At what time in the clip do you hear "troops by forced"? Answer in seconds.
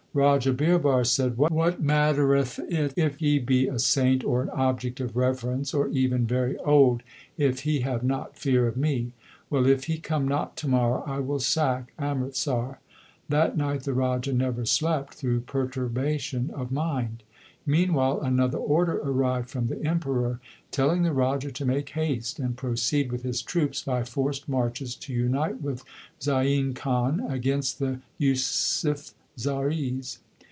23.41-24.49